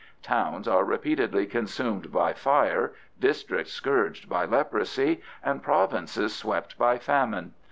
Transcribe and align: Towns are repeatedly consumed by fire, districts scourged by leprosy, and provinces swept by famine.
Towns 0.23 0.67
are 0.67 0.83
repeatedly 0.83 1.45
consumed 1.45 2.11
by 2.11 2.33
fire, 2.33 2.93
districts 3.19 3.71
scourged 3.73 4.27
by 4.27 4.45
leprosy, 4.45 5.21
and 5.43 5.61
provinces 5.61 6.33
swept 6.35 6.75
by 6.75 6.97
famine. 6.97 7.53